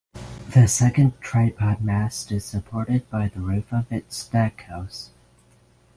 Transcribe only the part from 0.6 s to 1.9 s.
second tripod